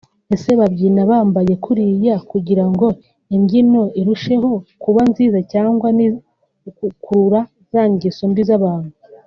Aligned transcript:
ese 0.35 0.49
babyina 0.59 1.01
bambaye 1.11 1.53
kuriya 1.63 2.15
kugira 2.31 2.65
ngo 2.71 2.87
imbyino 3.35 3.81
irusheho 3.99 4.51
kuba 4.83 5.01
nziza 5.09 5.39
cyangwa 5.51 5.87
ni 5.97 6.07
ugukurura 6.67 7.39
za 7.71 7.83
ngeso 7.91 8.23
mbi 8.31 8.43
z’abantu 8.49 8.93